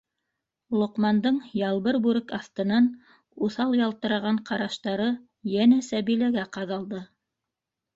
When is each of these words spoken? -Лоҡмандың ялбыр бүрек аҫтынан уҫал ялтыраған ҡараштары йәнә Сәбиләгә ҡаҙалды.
-Лоҡмандың 0.83 1.37
ялбыр 1.59 1.99
бүрек 2.07 2.33
аҫтынан 2.39 2.89
уҫал 3.51 3.79
ялтыраған 3.83 4.43
ҡараштары 4.51 5.11
йәнә 5.57 5.83
Сәбиләгә 5.95 6.53
ҡаҙалды. 6.61 7.09